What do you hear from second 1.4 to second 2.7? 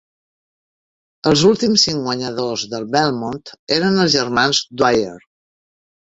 últims cinc guanyadors